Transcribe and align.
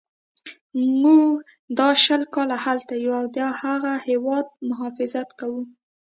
موږ 1.01 1.31
دا 1.79 1.89
شل 2.03 2.21
کاله 2.33 2.55
هلته 2.65 2.93
یو 3.05 3.13
او 3.19 3.25
د 3.35 3.37
هغه 3.61 3.93
هیواد 4.07 4.45
مخافظت 4.69 5.27
کوو. 5.39 5.61